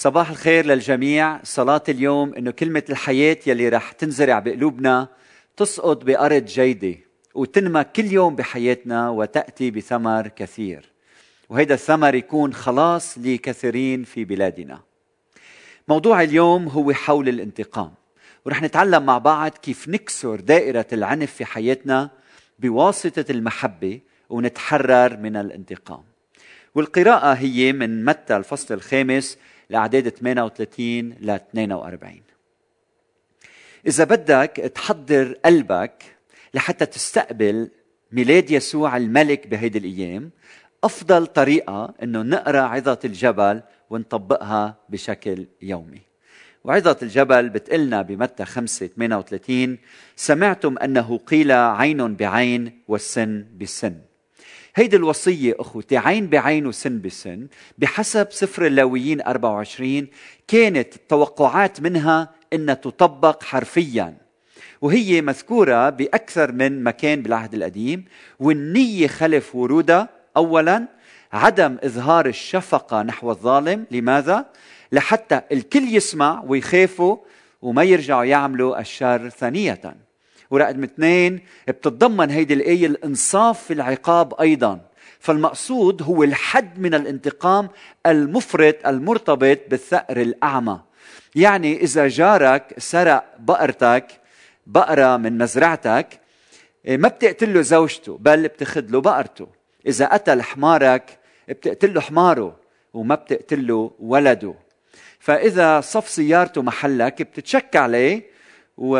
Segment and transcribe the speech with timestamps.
[0.00, 1.42] صباح الخير للجميع.
[1.42, 5.08] صلاة اليوم إنه كلمة الحياة يلي رح تنزرع بقلوبنا
[5.56, 6.94] تسقط بأرض جيدة
[7.34, 10.92] وتنمى كل يوم بحياتنا وتأتي بثمر كثير.
[11.48, 14.80] وهذا الثمر يكون خلاص لكثيرين في بلادنا.
[15.88, 17.92] موضوع اليوم هو حول الانتقام.
[18.46, 22.10] ورح نتعلم مع بعض كيف نكسر دائرة العنف في حياتنا
[22.58, 26.02] بواسطة المحبة ونتحرر من الانتقام.
[26.74, 29.38] والقراءة هي من متى الفصل الخامس.
[29.70, 32.22] الأعداد 38 ل 42
[33.86, 36.04] إذا بدك تحضر قلبك
[36.54, 37.70] لحتى تستقبل
[38.12, 40.30] ميلاد يسوع الملك بهيدي الأيام
[40.84, 46.00] أفضل طريقة أنه نقرأ عظة الجبل ونطبقها بشكل يومي.
[46.64, 49.78] وعظة الجبل بتقلنا بمتى 5 38
[50.16, 53.94] سمعتم أنه قيل عين بعين والسن بسن.
[54.74, 57.46] هيدي الوصية أخوتي عين بعين وسن بسن
[57.78, 60.06] بحسب سفر اللاويين 24
[60.48, 64.16] كانت التوقعات منها أنها تطبق حرفيا
[64.80, 68.04] وهي مذكورة بأكثر من مكان بالعهد القديم
[68.40, 70.88] والنية خلف ورودها أولا
[71.32, 74.46] عدم إظهار الشفقة نحو الظالم لماذا؟
[74.92, 77.16] لحتى الكل يسمع ويخافوا
[77.62, 79.80] وما يرجعوا يعملوا الشر ثانية
[80.50, 84.80] ورقم اثنين بتتضمن هيدي الآية الإنصاف في العقاب أيضا.
[85.20, 87.68] فالمقصود هو الحد من الانتقام
[88.06, 90.80] المفرط المرتبط بالثأر الأعمى.
[91.34, 94.06] يعني إذا جارك سرق بقرتك
[94.66, 96.20] بقرة من مزرعتك
[96.88, 99.46] ما بتقتل له زوجته بل بتاخذ له بقرته.
[99.86, 101.18] إذا قتل حمارك
[101.48, 102.56] بتقتل له حماره
[102.94, 104.54] وما بتقتل له ولده.
[105.18, 108.22] فإذا صف سيارته محلك بتتشك عليه
[108.76, 108.96] و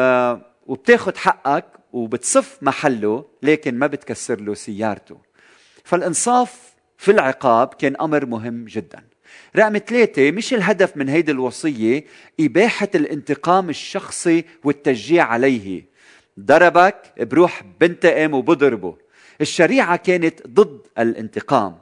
[0.68, 5.18] وبتاخد حقك وبتصف محله لكن ما بتكسر له سيارته.
[5.84, 9.04] فالإنصاف في العقاب كان أمر مهم جدا.
[9.56, 12.04] رقم ثلاثة مش الهدف من هيدي الوصية
[12.40, 15.86] إباحة الانتقام الشخصي والتشجيع عليه.
[16.40, 18.96] ضربك بروح بنتقم وبضربه.
[19.40, 21.78] الشريعة كانت ضد الانتقام.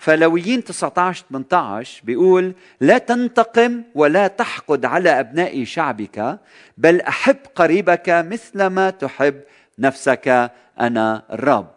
[0.00, 6.38] فلويين 19 18 بيقول لا تنتقم ولا تحقد على أبناء شعبك
[6.78, 9.40] بل أحب قريبك مثلما تحب
[9.78, 11.70] نفسك أنا الرب.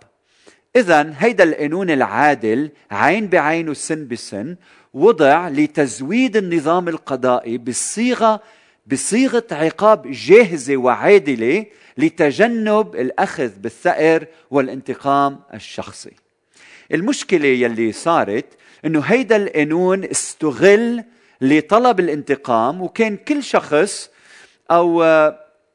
[0.76, 4.56] اذا هيدا القانون العادل عين بعين وسن بسن
[4.94, 8.42] وضع لتزويد النظام القضائي بالصيغه
[8.88, 11.66] بصيغة عقاب جاهزة وعادلة
[11.98, 16.23] لتجنب الأخذ بالثأر والانتقام الشخصي.
[16.94, 18.46] المشكلة يلي صارت
[18.86, 21.04] إنه هيدا القانون استغل
[21.42, 24.10] لطلب الانتقام وكان كل شخص
[24.72, 25.04] أو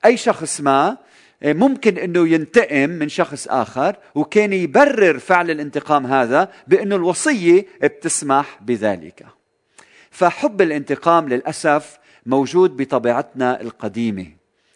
[0.04, 0.96] أي شخص ما
[1.42, 9.26] ممكن إنه ينتقم من شخص آخر وكان يبرر فعل الانتقام هذا بإنه الوصية بتسمح بذلك.
[10.10, 14.26] فحب الانتقام للأسف موجود بطبيعتنا القديمة.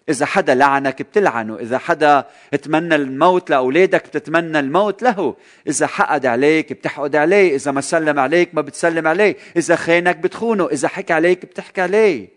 [0.08, 5.36] إذا حدا لعنك بتلعنه إذا حدا اتمنى الموت لأولادك بتتمنى الموت له.
[5.68, 9.36] إذا حقد عليك بتحقد عليه إذا ما سلم عليك ما بتسلم عليه.
[9.56, 12.28] إذا خانك بتخونه إذا حكى عليك بتحكي عليه.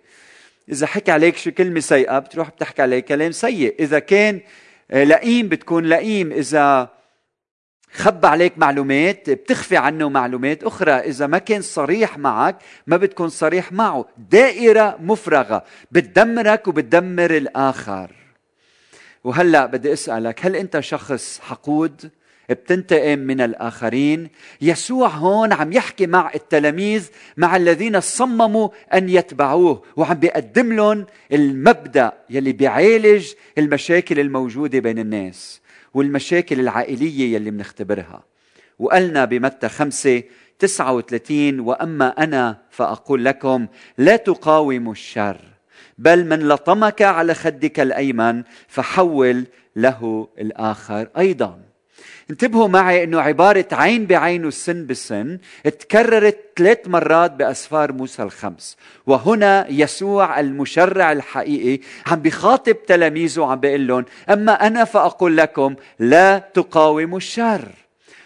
[0.69, 3.75] إذا حكى عليك شو كلمة سيئة بتروح بتحكي عليه كلام سيء.
[3.79, 4.39] إذا كان
[4.89, 6.31] لئيم بتكون لئيم.
[6.31, 6.94] إذا
[7.95, 10.91] خبى عليك معلومات بتخفي عنه معلومات أخرى.
[10.91, 12.57] إذا ما كان صريح معك
[12.87, 14.05] ما بتكون صريح معه.
[14.31, 15.63] دائرة مفرغة.
[15.91, 18.11] بتدمرك وبتدمر الآخر.
[19.23, 22.11] وهلأ بدي أسألك هل أنت شخص حقود؟
[22.49, 24.29] بتنتقم من الآخرين.
[24.61, 32.13] يسوع هون عم يحكي مع التلاميذ مع الذين صمموا أن يتبعوه وعم بيقدم لهم المبدأ
[32.29, 35.61] يلي بيعالج المشاكل الموجودة بين الناس.
[35.95, 38.23] والمشاكل العائلية يلي بنختبرها
[38.79, 40.23] وقالنا بمتى خمسة
[40.59, 43.67] تسعة وثلاثين وأما أنا فأقول لكم
[43.97, 45.37] لا تقاوموا الشر
[45.97, 49.45] بل من لطمك على خدك الأيمن فحول
[49.75, 51.64] له الآخر أيضا.
[52.29, 58.77] انتبهوا معي إنه عبارة عين بعين والسن بالسن تكررت ثلاث مرات بأسفار موسى الخمس.
[59.07, 66.39] وهنا يسوع المشرع الحقيقي عم بخاطب تلاميذه وعم بيقول لهم أما أنا فأقول لكم لا
[66.53, 67.67] تقاوموا الشر.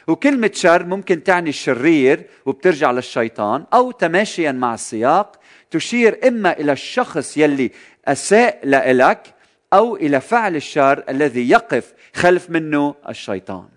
[0.08, 5.40] وكلمة شر ممكن تعني الشرير وبترجع للشيطان أو تماشيا مع السياق
[5.72, 7.72] تشير إما إلى الشخص يلي
[8.08, 9.34] أساء لك
[9.74, 13.68] أو إلى فعل الشر الذي يقف خلف منه الشيطان.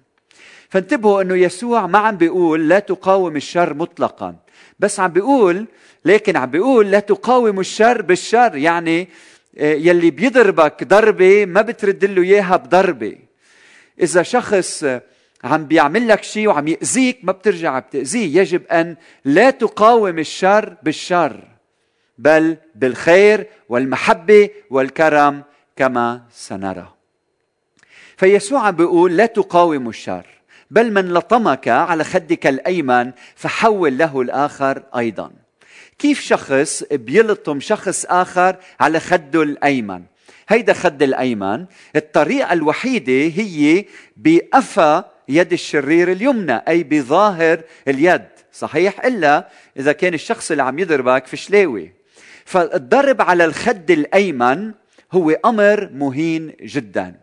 [0.69, 4.37] فانتبهوا أنه يسوع ما عم بيقول لا تقاوم الشر مطلقا
[4.79, 5.67] بس عم بيقول
[6.05, 9.09] لكن عم بيقول لا تقاوم الشر بالشر يعني
[9.59, 13.17] آه، يلي بيضربك ضربة ما بترد له إياها بضربة.
[14.01, 14.85] إذا شخص
[15.45, 21.49] عم بيعمل لك شيء وعم يأذيك ما بترجع بتأذيه يجب أن لا تقاوم الشر بالشر
[22.19, 25.43] بل بالخير والمحبة والكرم
[25.77, 26.93] كما سنرى.
[28.17, 30.27] فيسوع بيقول لا تقاوموا الشر
[30.71, 35.31] بل من لطمك على خدك الأيمن فحول له الآخر أيضا.
[35.99, 40.03] كيف شخص بيلطم شخص آخر على خده الأيمن؟
[40.49, 41.67] هيدا خد الأيمن
[41.97, 43.85] الطريقة الوحيدة هي
[44.17, 48.29] بقفا يد الشرير اليمنى أي بظاهر اليد.
[48.53, 51.93] صحيح إلا إذا كان الشخص اللي عم يضربك فشلاوي.
[52.45, 54.73] فالضرب على الخد الأيمن
[55.13, 57.15] هو أمر مهين جدا.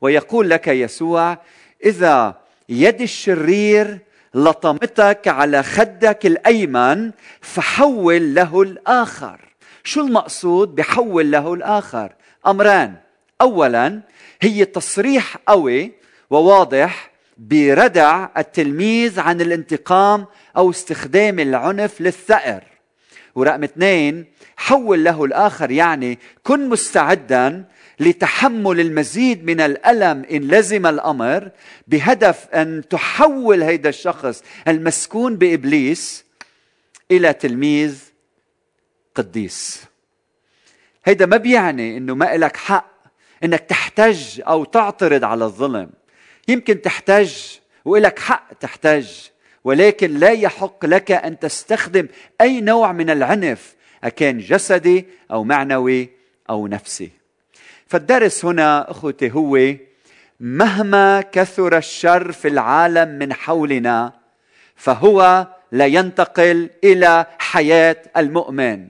[0.00, 1.38] ويقول لك يسوع
[1.84, 2.34] إذا
[2.68, 3.98] يد الشرير
[4.34, 7.10] لطمتك على خدك الأيمن
[7.40, 9.40] فحول له الآخر.
[9.84, 12.12] شو المقصود بحول له الآخر؟
[12.46, 12.94] أمران.
[13.40, 14.00] اولا
[14.40, 15.92] هي تصريح قوي
[16.30, 20.26] وواضح بردع التلميذ عن الانتقام
[20.56, 22.64] أو استخدام العنف للثأر.
[23.36, 24.24] ورقم اثنين
[24.56, 27.64] حول له الآخر يعني كن مستعدا
[28.00, 31.50] لتحمل المزيد من الألم إن لزم الأمر
[31.88, 36.24] بهدف أن تحول هيدا الشخص المسكون بإبليس
[37.10, 37.98] إلى تلميذ
[39.14, 39.84] قديس.
[41.04, 42.90] هيدا ما بيعني إنه ما لك حق
[43.44, 45.90] إنك تحتج أو تعترض على الظلم.
[46.48, 47.32] يمكن تحتج
[47.84, 49.08] ولك حق تحتج.
[49.66, 52.08] ولكن لا يحق لك أن تستخدم
[52.40, 53.74] أي نوع من العنف
[54.04, 56.08] أكان جسدي أو معنوي
[56.50, 57.10] أو نفسي.
[57.86, 59.74] فالدرس هنا أخوتي هو
[60.40, 64.12] مهما كثر الشر في العالم من حولنا
[64.76, 68.88] فهو لا ينتقل إلى حياة المؤمن.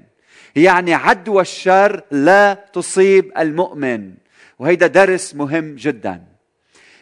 [0.56, 4.14] يعني عدوى الشر لا تصيب المؤمن
[4.58, 6.22] وهيدا درس مهم جدا.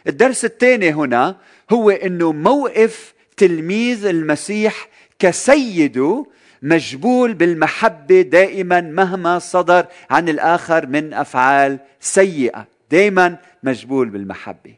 [0.07, 1.35] الدرس الثاني هنا
[1.71, 4.89] هو إنه موقف تلميذ المسيح
[5.19, 6.25] كسيده
[6.61, 12.67] مجبول بالمحبة دائما مهما صدر عن الآخر من أفعال سيئة.
[12.91, 14.75] دائما مجبول بالمحبة.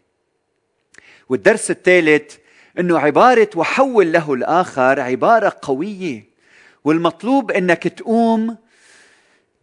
[1.29, 2.35] والدرس الثالث
[2.79, 6.23] إنه عبارة وحول له الآخر عبارة قوية.
[6.83, 8.57] والمطلوب إنك تقوم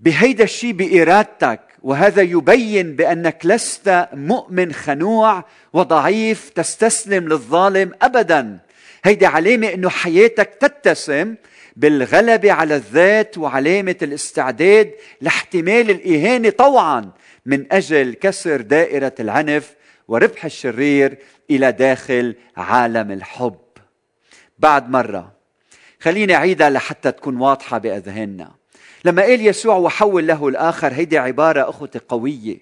[0.00, 8.58] بهيدا الشيء بإرادتك وهذا يبين بأنك لست مؤمن خنوع وضعيف تستسلم للظالم ابدا.
[9.04, 11.34] هيدي علامة إنه حياتك تتسم
[11.76, 17.10] بالغلبة على الذات وعلامة الاستعداد لاحتمال الإهانة طوعا
[17.46, 19.74] من أجل كسر دائرة العنف
[20.08, 21.18] وربح الشرير
[21.50, 23.58] إلى داخل عالم الحب.
[24.58, 25.32] بعد مرة
[26.00, 28.54] خليني اعيدها لحتى تكون واضحة بأذهاننا.
[29.04, 32.58] لما قال يسوع وحول له الآخر هيدي عبارة أخوتي قوية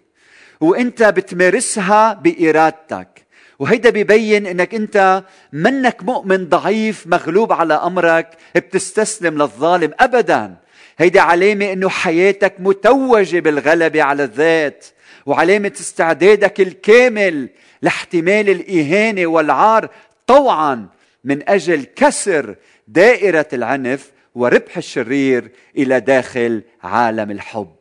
[0.60, 3.21] وإنت بتمارسها بإرادتك.
[3.62, 10.56] وهيدا بيبين إنك أنت منك مؤمن ضعيف مغلوب على أمرك بتستسلم للظالم ابدا.
[10.98, 14.86] هيدي علامة إنه حياتك متوجة بالغلبة على الذات
[15.26, 17.48] وعلامة استعدادك الكامل
[17.82, 19.88] لاحتمال الإهانة والعار
[20.26, 20.88] طوعا
[21.24, 22.56] من أجل كسر
[22.88, 27.76] دائرة العنف وربح الشرير إلى داخل عالم الحب.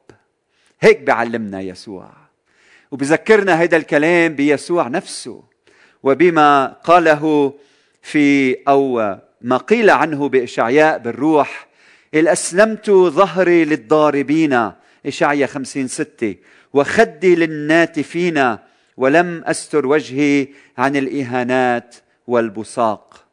[0.82, 2.12] هيك بيعلمنا يسوع.
[2.92, 5.51] وبذكرنا هذا الكلام بيسوع نفسه.
[6.04, 7.54] وبما قاله
[8.02, 11.68] في أو ما قيل عنه بإشعياء بالروح
[12.14, 14.72] إل أسلمت ظهري للضاربين
[15.06, 16.36] إشعيا خمسين ستة
[16.74, 18.58] وخدي للناتفين
[18.98, 21.96] ولم أستر وجهي عن الإهانات
[22.28, 23.26] والبصاق.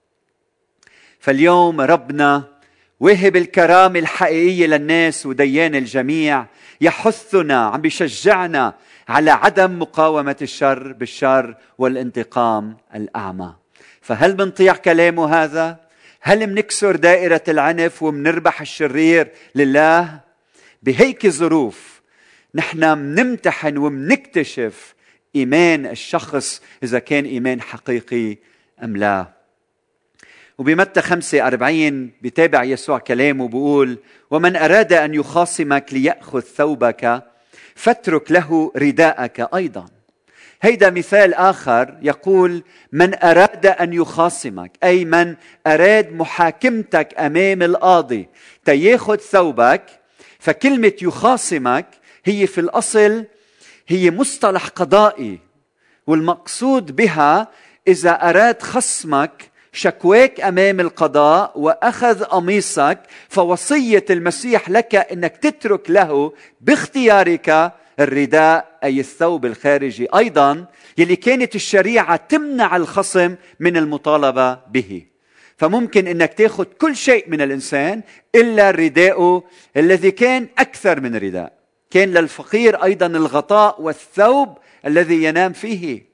[1.20, 2.44] فاليوم ربنا
[3.00, 6.46] وهب الكرامة الحقيقية للناس وديان الجميع
[6.80, 8.74] يحثنا عم بيشجعنا
[9.08, 13.54] على عدم مقاومة الشر بالشر والانتقام الأعمى
[14.00, 15.76] فهل بنطيع كلامه هذا؟
[16.20, 20.20] هل منكسر دائرة العنف ومنربح الشرير لله؟
[20.82, 22.00] بهيك ظروف
[22.54, 24.94] نحن منمتحن ومنكتشف
[25.36, 28.38] إيمان الشخص إذا كان إيمان حقيقي
[28.84, 29.26] أم لا
[30.58, 33.98] وبمتى خمسة أربعين بتابع يسوع كلامه بيقول
[34.30, 37.27] ومن أراد أن يخاصمك ليأخذ ثوبك
[37.78, 39.86] فاترك له رداءك أيضا.
[40.62, 48.28] هيدا مثال آخر يقول من أراد أن يخاصمك أي من أراد محاكمتك أمام القاضي
[48.64, 49.84] تياخذ ثوبك
[50.38, 51.86] فكلمة يخاصمك
[52.24, 53.24] هي في الأصل
[53.88, 55.38] هي مصطلح قضائي
[56.06, 57.48] والمقصود بها
[57.88, 62.98] إذا أراد خصمك شكواك أمام القضاء وأخذ قميصك
[63.28, 70.08] فوصية المسيح لك إنك تترك له باختيارك الرداء أي الثوب الخارجي.
[70.16, 70.66] أيضا
[70.98, 75.06] يلي كانت الشريعة تمنع الخصم من المطالبة به.
[75.56, 78.02] فممكن إنك تاخذ كل شيء من الإنسان
[78.34, 79.44] إلا رداءه
[79.76, 81.52] الذي كان أكثر من رداء.
[81.90, 86.07] كان للفقير أيضا الغطاء والثوب الذي ينام فيه.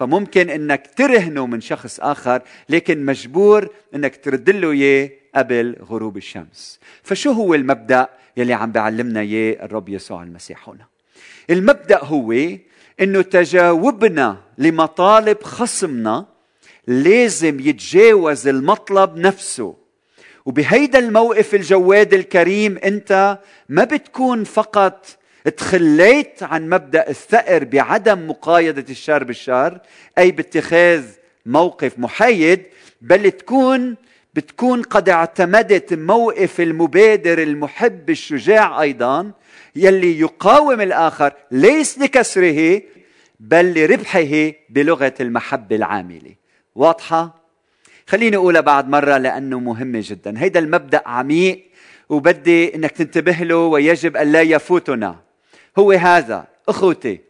[0.00, 6.80] فممكن إنك ترهنه من شخص آخر لكن مجبور إنك ترد له إياه قبل غروب الشمس.
[7.02, 10.86] فشو هو المبدأ يلي عم بيعلمنا إياه؟ الرب يسوع المسيح هنا.
[11.50, 12.32] المبدأ هو
[13.00, 16.26] إنه تجاوبنا لمطالب خصمنا
[16.86, 19.76] لازم يتجاوز المطلب نفسه.
[20.46, 23.38] وبهيدا الموقف الجواد الكريم أنت
[23.68, 25.06] ما بتكون فقط
[25.48, 29.78] تخليت عن مبدأ الثأر بعدم مقايضة الشر بالشر
[30.18, 31.04] أي باتخاذ
[31.46, 32.62] موقف محايد
[33.00, 33.96] بل تكون
[34.34, 39.30] بتكون قد اعتمدت موقف المبادر المحب الشجاع أيضا
[39.76, 42.82] يلي يقاوم الآخر ليس لكسره
[43.40, 46.34] بل لربحه بلغة المحبه العامله
[46.74, 47.40] واضحة؟
[48.06, 50.38] خليني اقولها بعد مرة لأنه مهمه جدا.
[50.38, 51.64] هيدا المبدأ عميق
[52.08, 55.16] وبدي إنك تنتبه له ويجب أن لا يفوتنا.
[55.78, 56.46] هو هذا.
[56.68, 57.20] أخوتي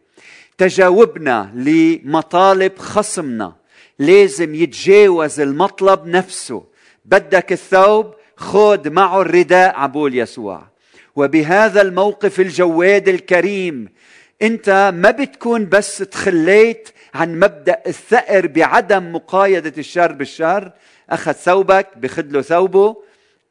[0.57, 3.53] تجاوبنا لمطالب خصمنا.
[3.99, 6.63] لازم يتجاوز المطلب نفسه.
[7.05, 10.63] بدك الثوب خذ معه الرداء عبول يسوع.
[11.15, 13.89] وبهذا الموقف الجواد الكريم
[14.41, 20.71] أنت ما بتكون بس تخليت عن مبدأ الثأر بعدم مقايضة الشر بالشر.
[21.09, 22.95] أخذ ثوبك بخذ له ثوبه.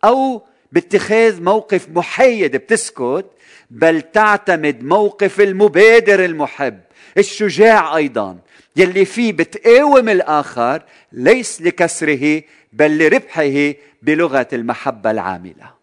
[0.05, 0.43] أو
[0.73, 3.25] باتخاذ موقف محايد بتسكت.
[3.71, 6.81] بل تعتمد موقف المبادر المحب
[7.19, 8.39] الشجاع أيضا.
[8.77, 15.75] يلي فيه بتقاوم الآخر ليس لكسره بل لربحه بلغة المحبة العاملة.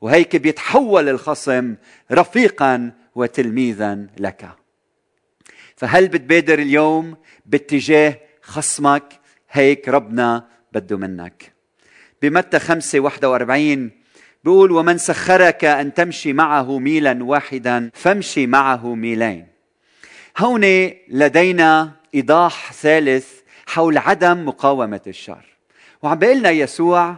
[0.00, 1.74] وهيك بيتحول الخصم
[2.12, 4.48] رفيقا وتلميذا لك.
[5.76, 11.52] فهل بتبادر اليوم باتجاه خصمك؟ هيك ربنا بده منك.
[12.22, 14.03] بمتى خمسة واحدة وأربعين
[14.44, 19.46] بيقول ومن سخرك أن تمشي معه ميلا واحدا فامشي معه ميلين.
[20.38, 23.28] هون لدينا إيضاح ثالث
[23.66, 25.44] حول عدم مقاومة الشر.
[26.02, 27.16] وعم بيقول لنا يسوع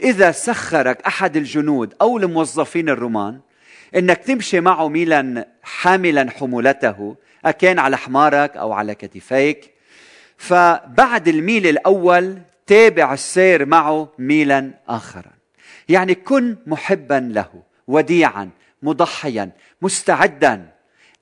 [0.00, 3.40] إذا سخرك أحد الجنود أو الموظفين الرومان
[3.96, 9.70] إنك تمشي معه ميلا حاملا حمولته أكان على حمارك أو على كتفيك
[10.36, 15.35] فبعد الميل الأول تابع السير معه ميلا اخرا
[15.88, 18.50] يعني كن محبا له وديعا
[18.82, 19.50] مضحيا
[19.82, 20.68] مستعدا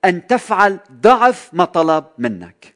[0.05, 2.75] أن تفعل ضعف ما طلب منك.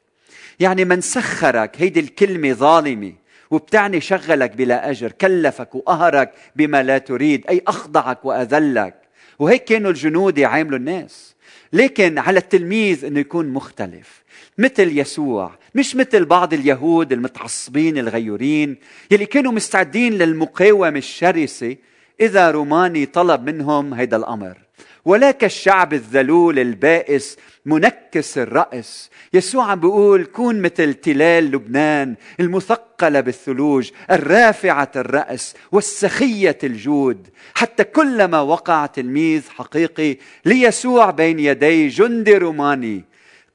[0.59, 3.13] يعني من سخرك هيدي الكلمة ظالمة
[3.51, 8.95] وبتعني شغلك بلا أجر كلفك وقهرك بما لا تريد أي أخضعك وأذلك.
[9.39, 11.35] وهيك كانوا الجنود يعاملوا الناس.
[11.73, 14.23] لكن على التلميذ إنه يكون مختلف.
[14.57, 18.77] مثل يسوع مش مثل بعض اليهود المتعصبين الغيورين
[19.11, 21.75] يلي كانوا مستعدين للمقاومة الشرسة
[22.21, 24.57] إذا روماني طلب منهم هيدا الأمر.
[25.05, 29.09] ولا كالشعب الذلول البائس منكس الرأس.
[29.33, 37.27] يسوع عم بيقول كون مثل تلال لبنان المثقلة بالثلوج الرافعة الرأس والسخية الجود.
[37.53, 43.05] حتى كلما وقع تلميذ حقيقي ليسوع بين يدي جندي روماني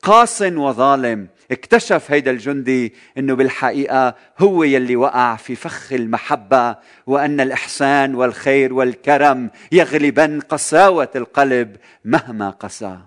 [0.03, 8.15] قاس وظالم اكتشف هيدا الجندي إنه بالحقيقة هو يلي وقع في فخ المحبة وأن الإحسان
[8.15, 12.99] والخير والكرم يغلبن قساوة القلب مهما قسى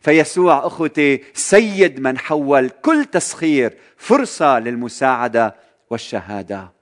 [0.00, 5.54] فيسوع أخوتي سيد من حول كل تسخير فرصة للمساعدة
[5.90, 6.72] والشهادة.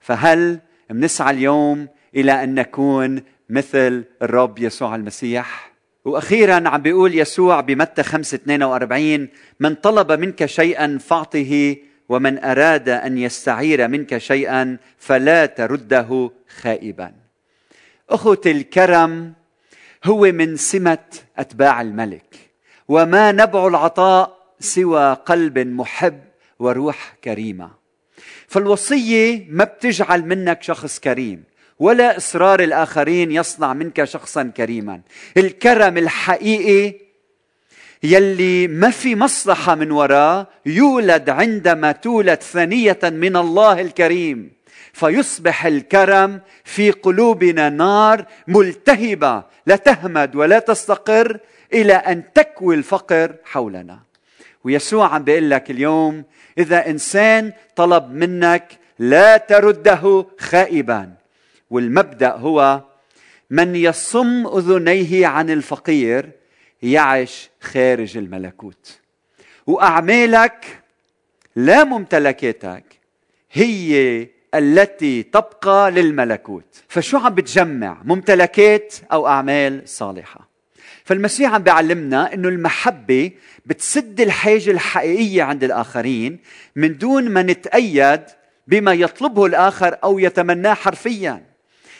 [0.00, 0.60] فهل
[0.90, 5.73] منسعى اليوم إلى أن نكون مثل الرب يسوع المسيح؟
[6.04, 9.28] وأخيرا عم بيقول يسوع بمتى 5 42
[9.60, 11.76] من طلب منك شيئا فأعطه
[12.08, 16.30] ومن أراد أن يستعير منك شيئا فلا ترده
[16.60, 17.12] خائبا.
[18.10, 19.32] أخوتي الكرم
[20.04, 20.98] هو من سمة
[21.38, 22.34] أتباع الملك
[22.88, 26.20] وما نبع العطاء سوى قلب محب
[26.58, 27.70] وروح كريمة.
[28.48, 31.44] فالوصية ما بتجعل منك شخص كريم
[31.78, 35.00] ولا إصرار الآخرين يصنع منك شخصا كريما.
[35.36, 36.94] الكرم الحقيقي
[38.02, 44.52] يلي ما في مصلحة من وراه يولد عندما تولد ثانية من الله الكريم.
[44.92, 51.38] فيصبح الكرم في قلوبنا نار ملتهبة لا تهمد ولا تستقر
[51.72, 53.98] إلى أن تكوي الفقر حولنا.
[54.64, 56.24] ويسوع عم بيقول لك اليوم
[56.58, 61.23] إذا إنسان طلب منك لا ترده خائبا.
[61.70, 62.82] والمبدأ هو
[63.50, 66.30] من يصم أذنيه عن الفقير
[66.82, 69.00] يعش خارج الملكوت.
[69.66, 70.82] وأعمالك
[71.56, 72.84] لا ممتلكاتك
[73.52, 76.82] هي التي تبقى للملكوت.
[76.88, 80.48] فشو عم بتجمع؟ ممتلكات أو أعمال صالحة.
[81.04, 83.30] فالمسيح عم بيعلمنا إنه المحبة
[83.66, 86.38] بتسد الحاجة الحقيقية عند الآخرين
[86.76, 88.20] من دون ما نتأيد
[88.66, 91.53] بما يطلبه الآخر أو يتمناه حرفيا.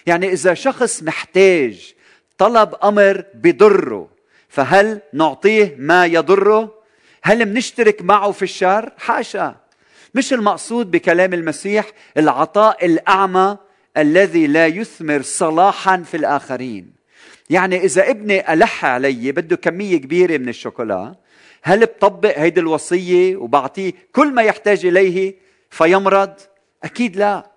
[0.07, 1.95] يعني إذا شخص محتاج
[2.39, 4.09] طلب أمر بضره
[4.49, 6.75] فهل نعطيه ما يضره؟
[7.23, 9.57] هل منشترك معه في الشر حاشا.
[10.15, 13.57] مش المقصود بكلام المسيح العطاء الأعمى
[13.97, 16.93] الذي لا يثمر صلاحا في الآخرين.
[17.51, 21.15] يعني إذا ابني ألح علي بده كمية كبيرة من الشوكولا
[21.63, 25.35] هل بطبق هيدي الوصية وبعطيه كل ما يحتاج إليه
[25.71, 26.35] فيمرض؟
[26.85, 27.54] أكيد لا.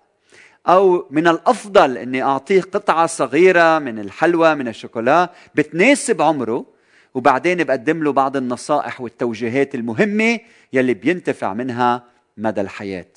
[0.68, 6.66] أو من الأفضل إني أعطيه قطعة صغيرة من الحلوى من الشوكولا بتناسب عمره
[7.14, 10.40] وبعدين بقدم له بعض النصائح والتوجيهات المهمة
[10.72, 12.04] يلي بينتفع منها
[12.36, 13.12] مدى الحياة.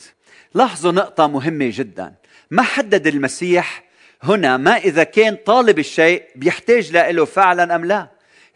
[0.53, 2.13] لاحظوا نقطة مهمة جدا.
[2.51, 3.84] ما حدد المسيح
[4.24, 8.08] هنا ما إذا كان طالب الشيء بيحتاج له فعلا أم لا؟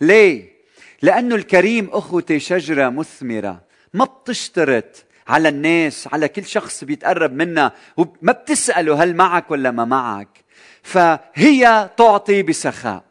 [0.02, 0.56] ليه؟
[1.02, 3.62] لأنه الكريم أخوتي شجرة مثمرة
[3.94, 9.86] ما بتشترط على الناس على كل شخص بيتقرب منا وما بتسأله هل معك ولا ما
[9.86, 10.28] معك.
[10.84, 13.04] فهي تعطي بسخاء.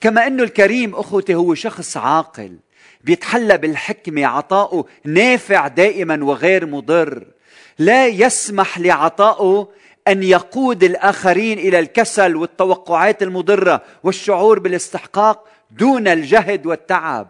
[0.00, 2.58] كما إنه الكريم أخوتي هو شخص عاقل
[3.04, 7.26] بيتحلى بالحكمة عطاؤه نافع دائما وغير مضر.
[7.78, 9.68] لا يسمح لعطائه
[10.08, 17.28] أن يقود الآخرين إلى الكسل والتوقعات المضرة والشعور بالاستحقاق دون الجهد والتعب.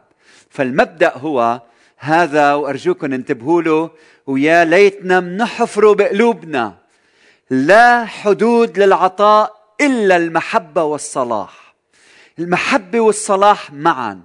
[0.50, 1.60] فالمبدأ هو
[2.02, 3.90] هذا وارجوكم انتبهوا له
[4.26, 6.76] ويا ليتنا منحفره بقلوبنا.
[7.50, 11.74] لا حدود للعطاء إلا المحبة والصلاح.
[12.38, 14.20] المحبة والصلاح معا.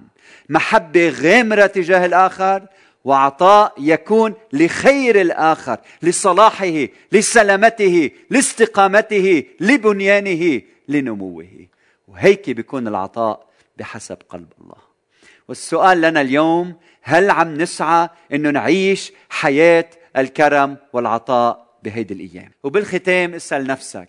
[0.48, 2.66] محبة غامرة تجاه الآخر
[3.04, 11.48] وعطاء يكون لخير الآخر لصلاحه لسلامته لاستقامته لبنيانه لنموه.
[12.08, 14.86] وهيك بيكون العطاء بحسب قلب الله.
[15.48, 16.74] والسؤال لنا اليوم
[17.08, 24.08] هل عم نسعى إنه نعيش حياة الكرم والعطاء بهيدي الأيام؟ وبالختام اسأل نفسك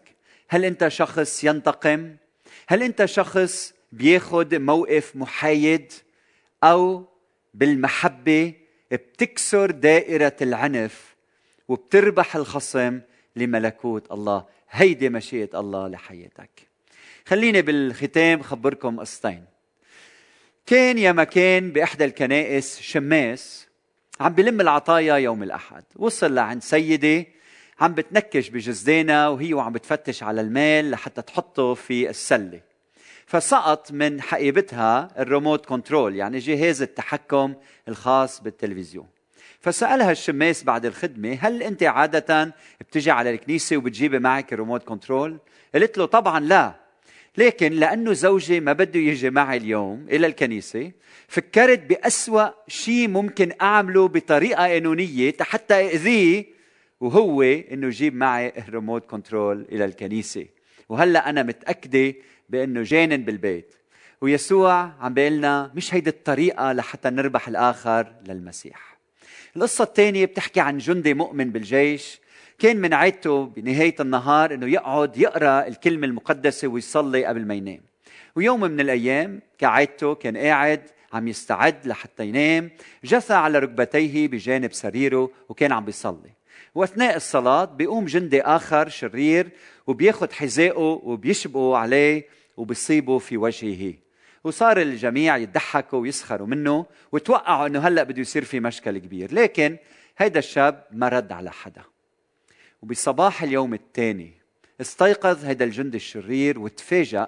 [0.49, 2.15] هل أنت شخص ينتقم؟
[2.67, 5.93] هل أنت شخص بياخذ موقف محايد؟
[6.63, 7.05] أو
[7.53, 8.53] بالمحبة
[8.91, 11.15] بتكسر دائرة العنف
[11.67, 13.01] وبتربح الخصم
[13.36, 16.49] لملكوت الله هيدي مشيئة الله لحياتك.
[17.25, 19.57] خليني بالختام خبركم قصتين.
[20.67, 23.67] كان يا مكان بإحدى الكنائس شماس
[24.19, 25.84] عم بلم العطايا يوم الأحد.
[25.95, 27.25] وصل لعند سيده
[27.80, 32.62] عم بتنكش بجزدانها وهي وعم بتفتش على المال لحتى تحطه في السلة.
[33.25, 37.53] فسقط من حقيبتها الريموت كنترول يعني جهاز التحكم
[37.88, 39.08] الخاص بالتلفزيون.
[39.60, 45.38] فسألها الشماس بعد الخدمة هل أنت عادة بتجي على الكنيسة وبتجيبي معك ال remote control؟
[45.75, 46.87] قلت له طبعا لا.
[47.38, 50.91] لكن لأنه زوجي ما بده يجي معي اليوم إلى الكنيسة
[51.28, 56.45] فكرت بأسوأ شيء ممكن أعمله بطريقة قانونية حتى أذيه
[57.00, 60.45] وهو إنه يجيب معي ال remote control إلى الكنيسة.
[60.89, 62.13] وهلأ أنا متأكدة
[62.50, 63.76] بإنه جانن بالبيت.
[64.21, 68.97] ويسوع عم بيقول مش هيدي الطريقة لحتى نربح الآخر للمسيح.
[69.56, 72.19] القصة الثانية بتحكي عن جندي مؤمن بالجيش
[72.60, 77.80] كان من عادته بنهاية النهار إنه يقعد يقرأ الكلمة المقدسة ويصلي قبل ما ينام.
[78.36, 80.82] ويوم من الأيام كعادته كان قاعد
[81.13, 82.70] عم يستعد لحتى ينام
[83.04, 86.32] جثى على ركبتيه بجانب سريره وكان عم بيصلي.
[86.76, 89.50] وأثناء الصلاة بيقوم جندي آخر شرير
[89.88, 93.93] وبياخذ حذائه وبيشبقه عليه وبيصيبه في وجهه.
[94.43, 99.34] وصار الجميع يضحكوا ويسخروا منه وتوقعوا إنه هلأ بده يصير في مشكل كبير.
[99.34, 99.78] لكن
[100.17, 101.82] هيدا الشاب ما رد على حدا.
[102.88, 104.32] وبصباح اليوم الثاني
[104.82, 107.28] استيقظ هيدا الجندي الشرير وتفاجأ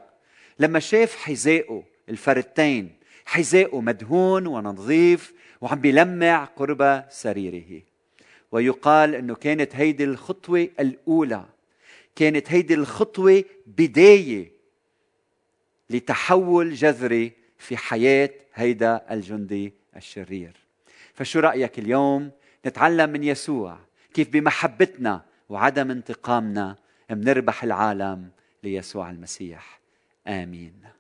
[0.59, 2.95] لما شاف حذائه الفرتين
[3.25, 7.81] حذائه مدهون ونظيف وعم بيلمع قرب سريره.
[8.51, 11.45] ويقال إنه كانت هيدي الخطوة الأولى
[12.15, 14.51] كانت هيدي الخطوة بداية
[15.89, 20.53] لتحول جذري في حياة هيدا الجندي الشرير.
[21.13, 22.31] فشو رأيك اليوم؟
[22.65, 23.77] نتعلم من يسوع
[24.13, 26.75] كيف بمحبتنا وعدم انتقامنا
[27.11, 28.31] منربح العالم
[28.63, 29.79] ليسوع المسيح.
[30.27, 30.98] آمين.